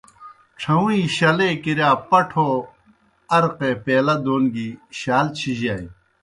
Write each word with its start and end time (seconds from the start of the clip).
ڇَھہُوئِیں 0.59 1.07
شالے 1.15 1.49
کِرِیا 1.63 1.91
پٹھوعرقے 2.09 3.71
پیلہ 3.85 4.15
دون 4.25 4.43
گیْ 4.53 4.69
شال 4.99 5.25
چِھجانیْ۔ 5.37 5.91